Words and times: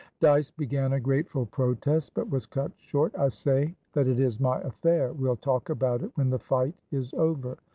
Dyce 0.19 0.49
began 0.49 0.93
a 0.93 0.99
grateful 0.99 1.45
protest, 1.45 2.15
but 2.15 2.27
was 2.27 2.47
cut 2.47 2.71
short. 2.79 3.15
"I 3.19 3.29
say 3.29 3.75
that 3.93 4.07
is 4.07 4.39
my 4.39 4.59
affair. 4.61 5.13
We'll 5.13 5.35
talk 5.37 5.69
about 5.69 6.01
it 6.01 6.09
when 6.15 6.31
the 6.31 6.39
fight 6.39 6.73
is 6.91 7.13
over. 7.13 7.59